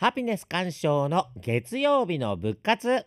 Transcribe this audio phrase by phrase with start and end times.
[0.00, 3.04] ハピネス鑑賞の月曜日の仏活。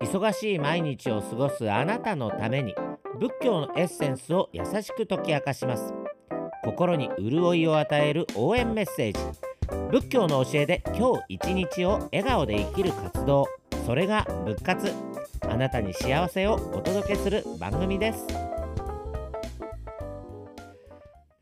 [0.00, 2.74] 忙しい毎日を過ごすあなたのために
[3.20, 5.92] 仏教のエッセンスを優しく解き明かします。
[6.64, 9.20] 心に潤いを与える応援メッセージ。
[9.90, 13.46] 仏教の教えで今日一日を笑顔で生きる活動。
[13.84, 14.90] それが仏活。
[15.46, 18.26] あなたに幸せをお届けする番組です。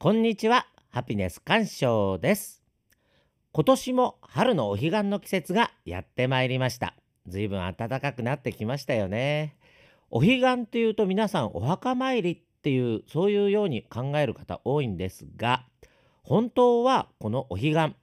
[0.00, 0.66] こんにちは。
[0.88, 2.59] ハピネス鑑賞です。
[3.52, 6.94] 今年も春のお彼岸の季節がやってまいりました。
[7.26, 9.56] ずいぶん暖かくなってきましたよね。
[10.08, 15.64] お彼岸というと皆さんお墓参りっていうそういうように考える方多いんですが
[16.22, 17.96] 本当はこのお彼岸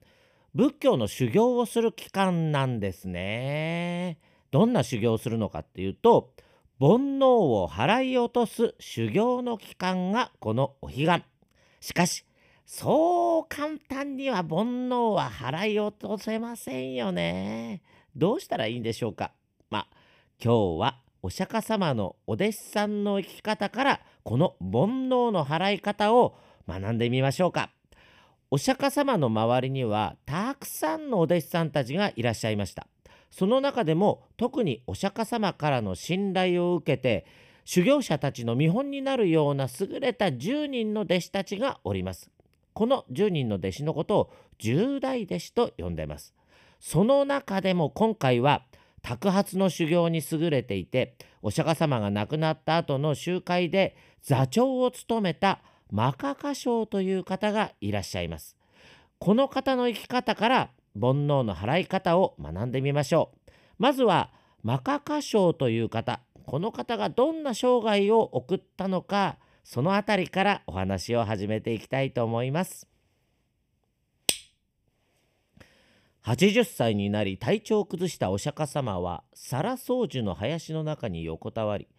[0.54, 4.20] 仏教の修行をする期間なんですね。
[4.52, 6.34] どんな修行をするのかっていうと
[6.78, 11.23] 煩悩を払い落とす修行の期間がこのお彼岸。
[11.80, 12.26] しかし
[12.70, 17.82] そう簡単には煩悩は払い落とせませんよね。
[18.14, 19.32] どうしたらいいんでしょうか。
[19.70, 19.88] まあ
[20.44, 26.36] 今日はお釈迦様のお弟子さんの生き方からこの煩悩の払い方を
[26.68, 27.70] 学んでみましょうか。
[28.52, 32.88] お釈迦様の周りにはたくさんのお弟子さんたちがいらっしゃいました。
[33.31, 37.26] その中でも特にお釈迦様からの信頼を受けて
[37.64, 42.30] 修行者たちの見本になるような優れた10人の弟子たちがおります。
[42.78, 46.36] この10人の弟子のことを十大弟子と呼んでいます。
[46.80, 48.66] その中でも今回は
[49.02, 58.56] 托発の修行に優れていてお釈迦様が亡くなった後の集会で座長を務めたマカカ将という方がいらっしゃいます。
[59.17, 63.52] この方の生き方から煩悩の払い方を学んでみましょう。
[63.80, 64.30] まずは
[64.62, 69.39] マカカ将という方この方がどんな生涯を送ったのか
[69.70, 72.88] その辺りからお話を始めていきたいと思います。
[76.24, 81.90] 80歳になり体調を崩したお釈迦様は皿掃除の林の中に横たわり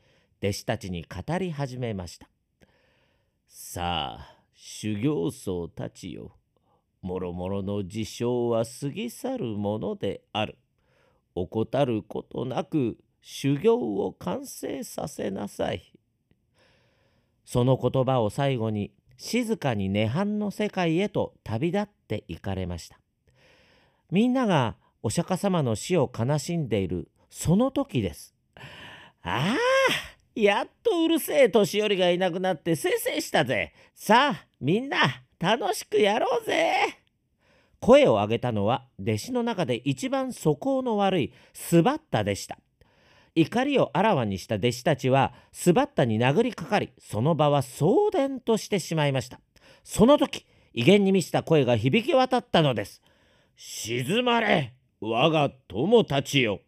[0.43, 2.31] 弟子たちに語り始めました。
[3.49, 6.39] さあ修行僧たちよ
[7.03, 10.57] もろもろの事象は過ぎ去るものである。
[11.35, 15.98] 怠ることなく修行を完成させなさい。
[17.51, 23.01] その言葉を最後に静かに涅槃の世界へと旅立って行かれました。
[24.11, 28.35] みんながお釈迦様の死を悲しんでいるその時です。
[29.23, 29.57] ああ
[30.35, 33.73] やっとうるせえ年寄りがいなくなってせいせいしたぜ。
[33.95, 34.99] さあみんな
[35.39, 36.75] 楽しくやろうぜ。
[37.81, 42.59] 声を上げたのは弟子の中で一番素行の悪いスバッタでした。
[43.41, 49.41] 怒りをあらわにした弟子たちはスバッタに殴りかかりその場は騒然としてしまいました。
[49.85, 53.03] その時威厳に満ちた声が響き渡ったのです
[53.57, 56.61] 静まれ我が友たちよ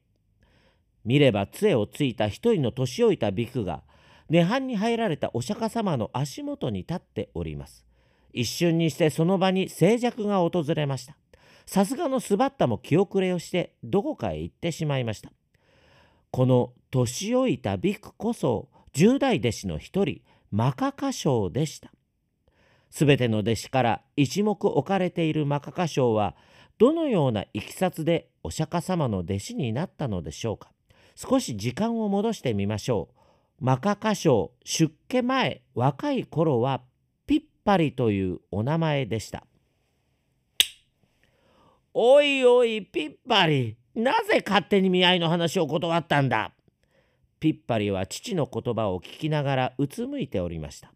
[1.05, 3.83] 見れば杖をついた一人の年老いたビクが
[4.31, 7.85] 涅槃に入られたお釈迦様の足元に立っております。
[8.33, 11.17] 一瞬にしてその場に静寂が訪れました。
[11.67, 15.33] さすがのスバッタも気遅れをしてどこかへ行ってしまいました。
[16.31, 20.21] この年老いたビクこそ十代弟子の一人
[20.51, 21.93] マカカ将でした。
[22.91, 26.35] すべての弟子から一目置かれているマカカ将は
[26.79, 30.73] どのようないきさつでお釈迦様の弟子になったのでしょうか
[31.15, 33.11] 少し時間を戻してみましょ
[33.61, 33.65] う。
[33.65, 36.83] マカカ将出家前若い頃は
[37.27, 39.45] ピッパリというお名前でした。
[41.93, 46.53] おいおいピッパリなぜ勝手に見合いの話を断ったんだ？
[47.41, 50.93] ピッパリは父の言葉を聞きながらうつむいておりました。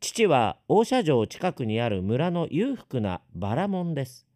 [0.00, 4.26] 父は大社城近くにある村の裕福なバラモンです。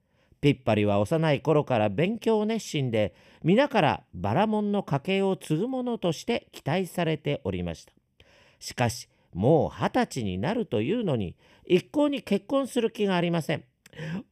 [0.41, 3.14] ピッパリは幼い頃から勉強熱心で
[3.44, 7.92] 皆からバラモンの家系を継ぐ者として期待されておりました。
[8.58, 11.36] しかしもう二十歳になるというのに
[11.66, 13.64] 一向に結婚する気がありません。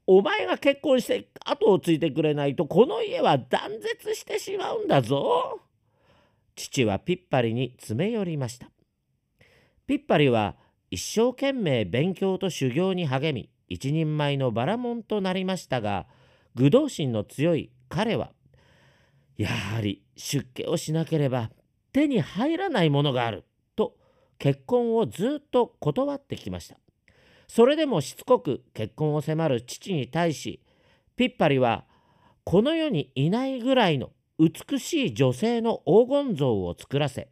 [0.06, 5.60] お前が結婚して後をついてくれないとこの家は断絶してしまうんだぞ。
[6.56, 8.70] 父はピッパリに詰め寄りました。
[9.86, 10.56] ピッパリは
[10.90, 16.06] 一生懸命勉強と修行に励み一人前のバラモンとなりましたが
[16.54, 18.32] 愚道心の強い彼は
[19.36, 21.50] やはり出家をしなければ
[21.92, 23.44] 手に入らないものがある
[23.76, 23.94] と
[24.38, 26.76] 結婚をずっと断ってきました。
[27.50, 30.62] それでもしつこく結婚を迫る父に対し
[31.16, 31.84] ピッパリは
[32.44, 37.28] この世にいないぐらいの美しい女性の黄金像を作らせ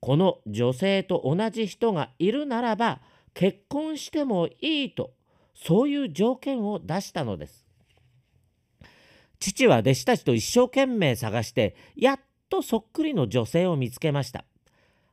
[0.00, 3.02] この女性と同じ人がいるならば
[3.34, 5.12] 結婚してもいいと
[5.54, 7.66] そういう条件を出したのです。
[9.40, 14.46] 父は弟子たちと一生懸命探してやっとそっくりの女性を見つけました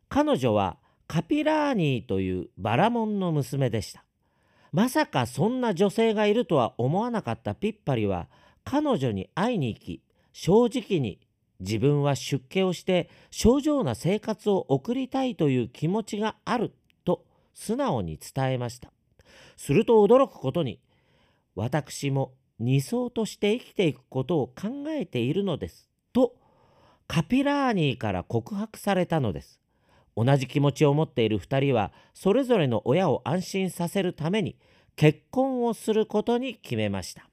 [0.08, 4.06] 彼女はカピラーニーというバラモンの娘でした
[4.72, 7.56] まさかそんな女性がいるとは思わなかった。
[7.56, 8.30] ピッパリは
[8.64, 10.02] 彼女に会いに行き
[10.34, 11.20] 正直に
[11.60, 16.74] 自分は出家をして正常な生活を送りたいという気持ちがある
[17.06, 18.92] と素直に伝えました。
[19.58, 20.80] すると驚くことに
[21.56, 26.36] 私も二層として生きていくことを考えているのですと
[27.08, 29.61] カピラーニーから告白されたのです。
[30.16, 34.58] 同じ気持ちを持っている2人はそれぞれの親を安心させるために
[34.96, 37.28] 結婚をすることに決めました。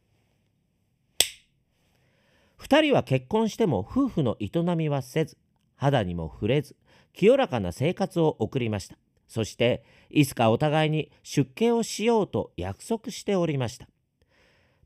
[2.59, 5.37] 2人は結婚しても夫婦の営みはせず
[5.77, 6.77] 肌にも触れず
[7.13, 8.97] 清らかな生活を送りました。
[9.27, 13.89] そしていつかお互いに出家をしようと約束しておりました。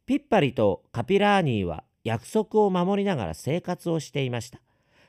[0.05, 4.61] ピッパリとカピラーニーは約束を守りながら生活をしていました。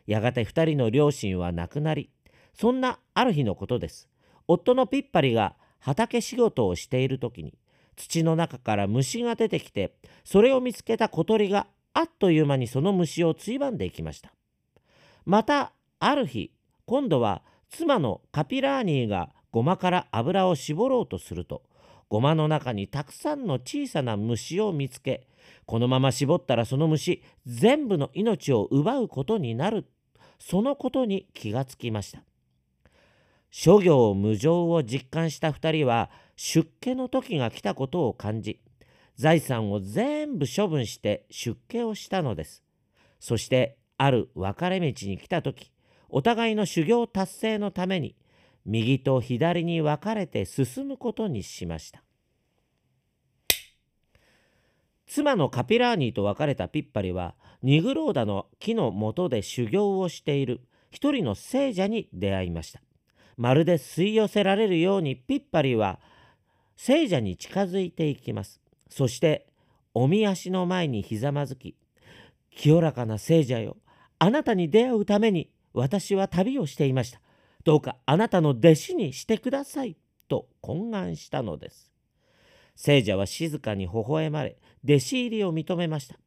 [0.05, 2.11] やがて2人の両親は亡くなり
[2.53, 4.09] そんなある日のことです。
[4.47, 7.53] 夫のピッパリが畑仕事をしている時に
[7.95, 14.33] 土の中から虫が出てきてそれを見つけた小鳥があっという間にその虫をついばんでいきました。
[15.25, 16.51] またある日
[16.85, 21.63] 今度は妻のカピラーニーがごまから油を絞ろうとすると
[22.09, 25.27] ごまの中にたくさんの小さな虫を見つけ
[25.65, 29.85] このまま絞ったらその虫全部の命を奪うことになる。
[30.39, 32.21] そのことに気がつきました。
[33.55, 38.59] 諸行無常を実感した2人は出家の時が来たことを感じ
[39.15, 42.63] 財産を全部処分して出家をしたのです。
[43.19, 45.71] そしてある分かれ道に来た時
[46.09, 48.15] お互いの修行達成のために
[48.65, 52.01] 右と左に分かれて進むことにしました。
[55.05, 62.81] 妻のカピラーニーと別れたピッパリはニグローダの木の下で修行をしている一人の聖者に出会いました。
[63.37, 65.99] まるで吸い寄せられるようにピッパリは
[66.75, 68.59] 聖者に近づいていきます。
[68.89, 69.47] そして
[69.93, 71.75] おみ足の前にひざまずき
[72.51, 73.77] 清らかな聖者よ
[74.19, 77.19] あなたに出会うために私は旅をしていました。
[77.63, 79.95] どうかあなたの弟子にしてください
[80.27, 81.91] と懇願したのです。
[82.75, 86.17] 聖者は静かに微笑まれ弟子入りを認めました。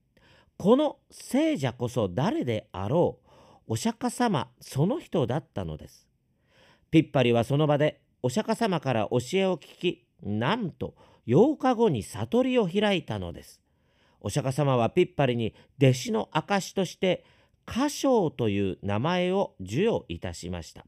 [0.59, 6.06] この聖者こそ誰であろうお釈迦様その人だったのです。
[6.97, 10.95] ピッパリはその場でお釈迦様から教えを聞きなんと
[11.27, 13.61] 8日後に悟りを開いたのです。
[14.23, 17.27] お釈迦様はピッパリに弟子の証として
[17.69, 20.87] 歌唱という名前を授与いたしました。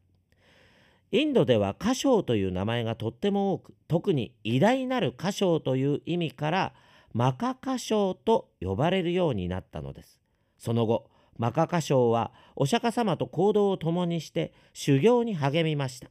[1.13, 6.73] インドでは歌唱という名前がとっても多く特に偉大なる歌唱という意味から
[7.13, 10.19] マカ歌唱と呼ばれるようになったのです。
[10.57, 16.11] その後マカ歌唱はお釈迦様と行動を共にして修行に励みました。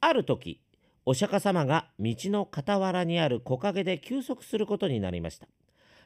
[0.00, 0.60] ある時
[1.04, 5.46] お釈迦様が道の傍らにある木陰で休息することになりました。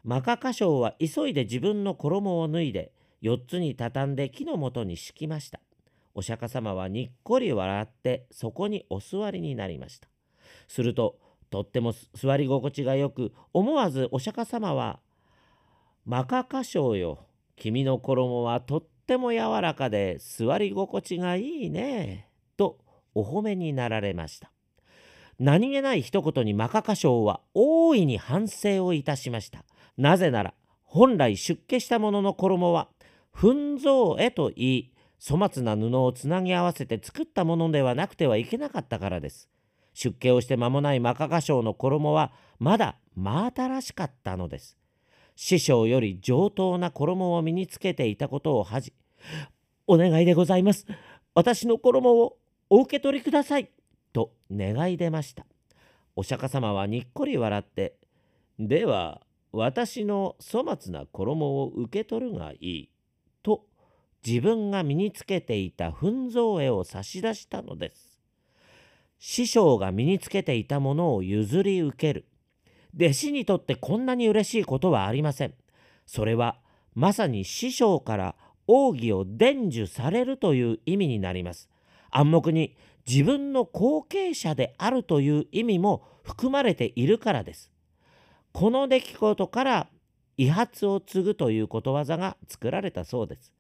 [0.03, 2.93] マカカ将は急いで自分の衣を脱いで
[3.23, 5.61] 4つに畳んで木の元に敷きました。
[6.15, 10.09] お釈迦様はにっこり笑ってそこにお座りになりました。
[10.67, 11.19] すると
[11.51, 14.99] とっても座り心地がよく思わずお釈迦様は
[16.07, 22.79] 「マカカ将よ君の衣はとっても柔らかで座り心地がいいね」と
[23.13, 24.53] お褒めになられました。
[25.41, 29.65] 何気ない一言にマカカ将は大いに反省をいたしました。
[29.99, 32.89] なぜなら本来出家した者の衣は
[33.33, 39.51] 粉像へと言い粗末な布をつなぎ合わせて作ったものではなくてはいけなかったからです。
[39.93, 44.79] 出家をして間もないマカカ将の衣はまだ真新しかったのです。
[45.37, 48.93] 師匠より上等な衣を身につけていたことを恥じ
[49.87, 50.87] 「お願いでございます。
[51.35, 52.39] 私の衣を
[52.71, 53.71] お受け取りください。
[54.13, 55.47] と願い出ました。
[56.17, 57.97] お釈迦様はにっこり笑って
[58.59, 59.21] 「では
[59.53, 62.91] 私の粗末な衣を受け取るがいい」
[63.45, 63.67] と
[64.27, 68.19] 自分が身につけていた粉像絵を差し出したのです。
[69.19, 72.25] 師匠が身につけていたものを譲り受ける。
[72.97, 75.55] 弟子にとってこんなに嬉しいことはありません。
[76.07, 76.57] それは
[76.95, 78.35] まさに師匠から
[78.67, 81.69] 奥義を伝授されるという意味になります。
[82.11, 82.77] 暗黙に
[83.07, 87.71] 自分の後継者であるという意味も含まれているからです。
[88.53, 89.89] この出来事から
[90.39, 93.53] 威発を継ぐということわざが作られたそうです。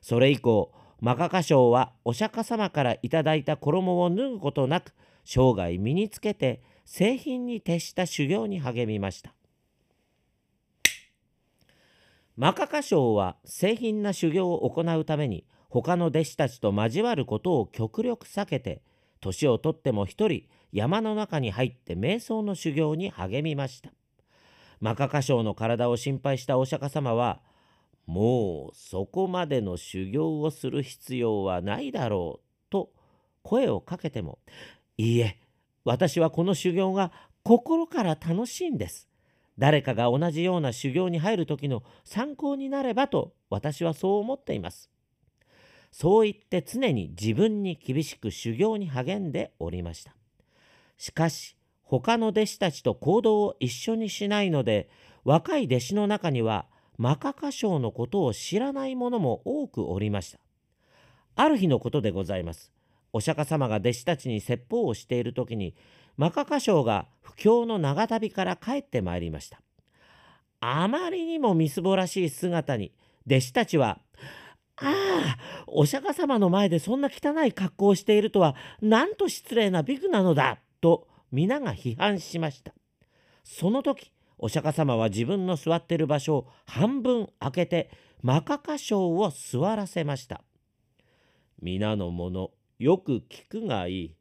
[0.00, 9.34] それ以降マカカ将はお釈迦様からいただいた衣を脱ぐことなく生涯身につけて製品に徹した修行に励みました。
[12.36, 18.82] マカカ将は製品な修行を行うために他の弟子たちと交わることを極力避けて
[19.20, 23.90] 年をとっても一人山の中に入って瞑想の修行に励みました
[24.80, 27.40] マカカ将の体を心配したお釈迦様は
[28.06, 32.90] もうそこまでの修行をする必要はないだろうと
[33.42, 34.40] 声をかけても
[34.96, 35.38] いいえ
[35.84, 37.12] 私はこの修行が
[37.42, 39.08] 心から楽しいんです
[39.58, 44.90] 誰かが同じような修行に入る時の参考になればと私はそう思っています
[45.92, 50.16] そう言って常に自分に厳しく修行に励んでおりました
[50.96, 54.88] しかし他の弟子たちと行動を一緒にしないので
[55.24, 60.38] 若い弟子の中にはマカカ賞のことを知らない者も多くおりました。
[61.36, 62.72] ある日のことでございます。
[63.14, 65.76] お釈迦様が弟子たちに説法をしている時に
[66.16, 69.60] マカカ賞が不況の長旅から帰ってまいりました。
[70.58, 72.92] あまりにもみすぼらしい姿に
[73.26, 74.00] 弟子たちは
[74.82, 82.74] 「ああお釈迦様の前でそんな汚い格好をしているとはなんと失礼なビクなのだ」と皆が批判しました。
[83.44, 87.90] その時お釈迦様は自分の座っている場所を半分開けて
[88.22, 90.42] マカカ賞を座らせました。
[91.62, 92.50] 皆の者
[92.84, 94.14] よく聞くがいい。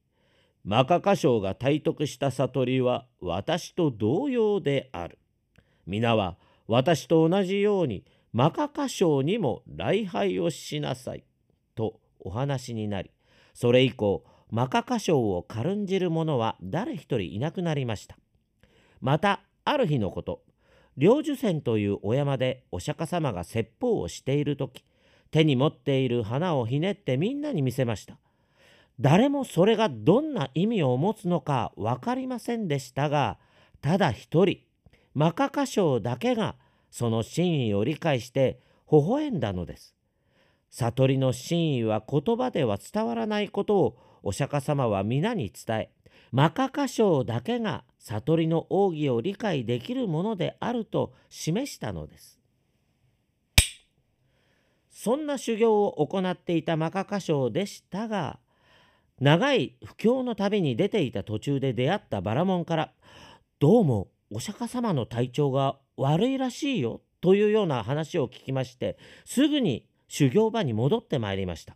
[0.63, 5.19] マカカ賞が体得した悟りは私と同様である。
[5.85, 6.37] 皆は
[6.69, 11.25] 私と同じようにマカカ賞にも礼拝をしなさい。
[11.75, 13.11] とお話になり、
[13.53, 18.15] それ以降、マカカ賞を軽んじる者は誰一人いなくなりました。
[19.01, 20.41] また、ある日のこと
[20.95, 24.85] 領寿泉というお山でお釈迦様が説法をしている時
[25.31, 28.17] 手に持っている花をひねってみんなに見せました
[28.99, 33.37] 誰もそれがどんな意味を持つのか分かりませんでしたが
[33.81, 34.59] ただ一人
[35.13, 36.55] マカカ賞だけが
[36.91, 38.59] その真意を理解して
[38.91, 39.95] 微笑んだのです
[40.69, 45.89] 悟りの真意は言葉では伝わらないことをお釈迦様は皆に伝え
[46.31, 52.39] マカカ賞だけが悟りの奥義を理解できるものであると示したのです。
[54.89, 58.39] そんな修行を行っていたマカカ賞でしたが
[59.19, 62.93] 長い布教の旅に出ていた途中で出会ったバラモンから
[63.59, 71.75] どうもお釈迦様の体調が悪いらしいよというような話を聞きましてすぐに修行場に戻ってまいりました。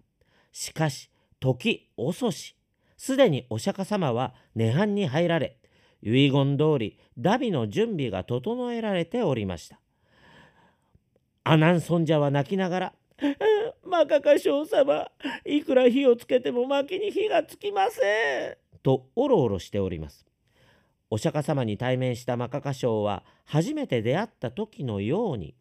[0.51, 2.56] しかし時遅し
[2.98, 5.60] すでにお釈迦様は涅槃に入られ
[6.01, 9.79] 遺言通りダビの準備が整えられておりました
[11.44, 12.94] 阿南尊者は泣きながら
[13.86, 15.09] 「マカカ将様
[15.45, 20.25] いくら火をつけても薪に火がつきません」とおろおろしております。
[21.09, 25.55] お釈迦様に対面したマカカ将は初めて出会った時のように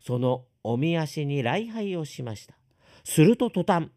[0.00, 2.54] そのおみ足に礼拝をしました。
[3.04, 3.88] すると途端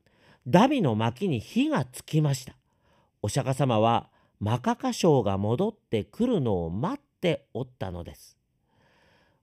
[0.47, 2.55] ダビの薪に火がつきました。
[3.21, 4.09] お釈迦様は
[4.39, 8.40] マカカ将が戻ってくるのを待っておったのです。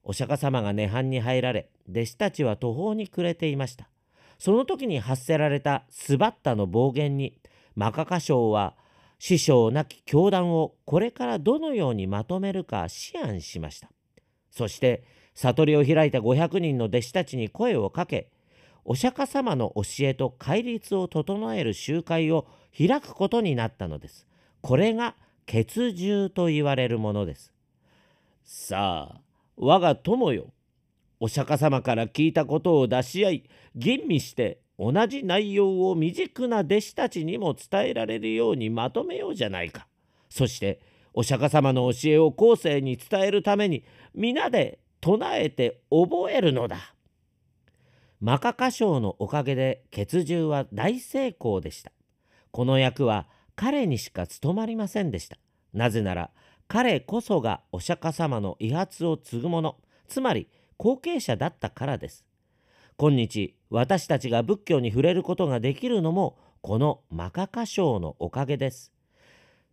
[0.09, 3.91] お釈迦様が涅槃に入られ弟子たちは途方に暮れていました。
[4.39, 7.39] その時に発せられたスバッタの暴言に
[7.77, 8.75] マカカ将は
[9.19, 13.91] 師匠なき教団をこれからどのようにまとめるか思案しました。
[14.51, 18.31] そして悟りを開いた500人の弟子たちに声をかけ
[18.87, 24.27] お釈迦様の教えと戒律を整える集会を開くことになったのです。
[24.63, 27.53] これが血獣と言われるものです。
[28.45, 29.28] さあ
[29.61, 30.53] 我が友よ
[31.19, 39.89] お釈迦様から聞いたことを出し合い吟味して同じ内容を未熟な弟子たちにも伝えられるようにまとめようじゃないか。
[40.31, 40.81] そして
[41.13, 43.85] お釈迦様の教えを後世に伝えるために
[44.15, 46.95] 皆で唱えて覚えるのだ。
[48.21, 51.91] マカカ賞のおかげで血獣は大成功でした。
[52.53, 55.39] この役は彼にしか務まりませんでした。
[55.73, 56.31] なぜなら
[56.69, 62.27] 彼こそがお釈迦様の遺発を継ぐ者つまり後継者だったからです。
[62.99, 68.93] 今日私たちが仏教に触れることができるのもこのマカカ賞のおかげです。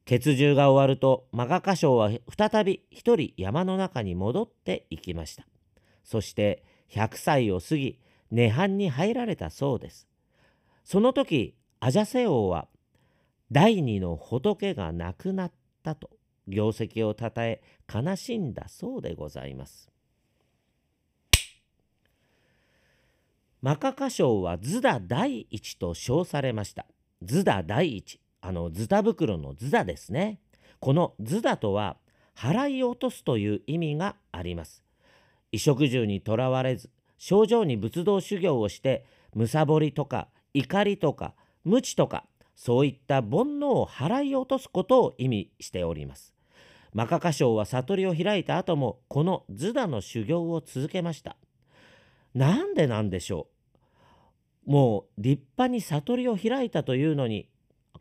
[0.06, 5.46] 血獣が終わるとマカカ賞は再び一人山の中に戻っていきました。
[6.06, 8.00] そして100歳を過ぎ
[8.32, 10.08] 涅槃に入られたそうです。
[10.86, 12.68] その時アジャセ王は
[13.52, 15.52] 第二の仏が亡くなっ
[15.84, 16.10] たと
[16.48, 17.62] 業績をたたえ
[17.94, 19.92] 悲しんだそうでございます。
[23.62, 26.86] マカカ賞はズダ第一と称されました。
[27.24, 30.40] ズダ第一、あのズタ袋のズダですね。
[30.80, 31.98] このズダとは
[32.36, 34.84] 払い落とすという意味があります。
[35.52, 41.34] 衣食住にとらわれず症状に仏道修行をしてむさぼりとか怒りとか
[41.64, 42.26] 無知とか
[42.56, 46.35] そういった煩悩を払い落とすことを意味しております。
[46.96, 51.36] マカカ将は悟りを開いた後もこのズダの修行を続けました。
[52.34, 53.48] なんでなんでしょ
[54.66, 54.72] う？
[54.72, 57.50] もう立派に悟りを開いたというのに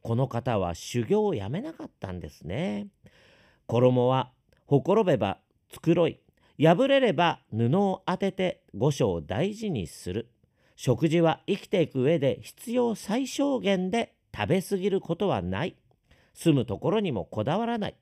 [0.01, 2.87] この方は修行をやめなかったんですね。
[3.67, 4.31] 衣は
[4.65, 5.39] ほころべば
[5.73, 6.21] 繕い
[6.65, 10.31] 破れれば布を当てて御所を大事にする
[10.77, 15.75] 食事は生きていく上で必要最小限で食べ過ぎることはない
[16.33, 17.97] 住むところにもこだわらない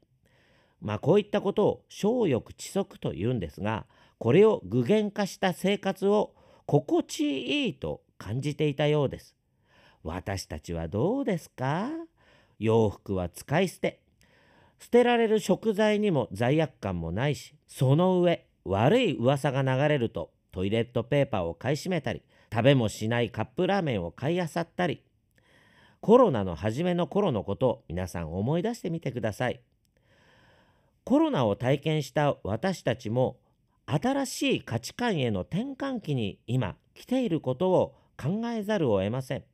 [0.83, 3.87] まあこういったことを小欲知足というんですが
[4.19, 6.35] これを具現化した生活を
[6.67, 9.37] 心地いいと感じていたようです。
[10.03, 11.89] 私たちはどうですか？
[12.59, 14.01] 洋服は使い捨て。
[14.79, 22.23] 捨てられる食材にも罪悪感もないしその上悪い噂が流れるとトイレットペーパーを買い占めたり
[22.53, 25.03] 食べもしないカップラーメンを買いあさったり。
[26.01, 29.61] コロナの初めの頃のことを皆さん思い出してみてください。
[31.05, 33.39] コロナを体験した私たちも
[33.87, 39.45] 新しい価値観への転換期に今来ていることを考えざるを得ません。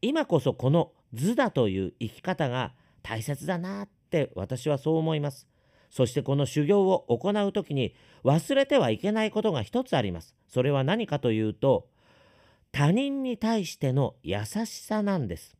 [0.00, 2.72] 今こそこの図だという生き方が
[3.02, 5.46] 大切だなって私はそう思います。
[5.90, 10.34] そしてこの修行を行う時に忘れてはいけないことが一つあります。
[10.48, 11.86] それは何かというと
[12.72, 15.56] 他人に対しての優しさなんです。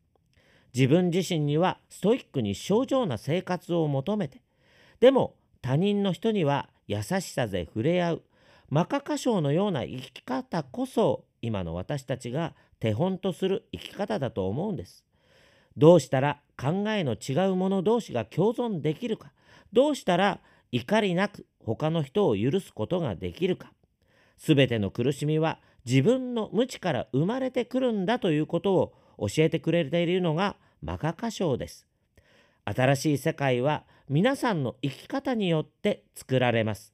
[0.74, 4.42] 自分自身にはストイックに正常な生活を求めて
[5.02, 8.22] でも他人の人には優しさで触れ合う
[8.68, 15.04] マカカ賞のような生き方こそ今の私たちが手本とする生き方だと思うんです。
[15.76, 19.32] どうしたら考えの違う者同士が共存できるか
[19.72, 20.38] どうしたら
[20.70, 23.72] 怒りなく他の人を許すことができるか
[24.36, 31.88] すべての苦しみは自分の無知から生まれてくるんだということを教えてくれているのがマカカ賞です。
[32.64, 36.92] 新しい世界は皆さんの生き方によって作られます。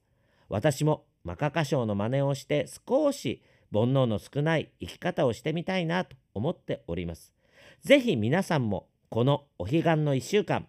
[0.49, 7.35] 私もマカカ賞の真似をして少し煩悩の少ない生き方をしてみたいなと思っております。
[7.83, 10.67] ぜひ皆さんもこのお彼岸の1週間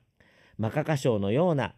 [0.57, 1.75] マカカ賞のような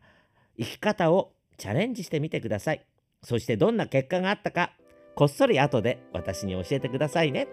[0.58, 2.86] 生き方をチャレンジしてみてください。
[3.24, 4.74] そしてどんな結果があったか
[5.16, 7.48] こっそり後で私に教えてくださいね。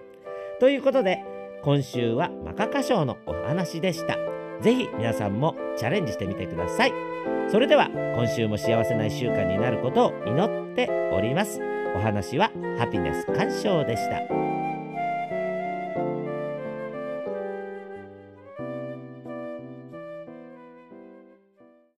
[0.61, 1.22] ということで
[1.62, 4.16] 今週はマカカ賞のお話でした。
[4.60, 6.92] ぜひ皆さんもチャレンジしてみてください。
[7.50, 11.60] それでは今週も幸せな1週間になることを祈っております。
[11.94, 14.57] お話はハピネス鑑賞でした。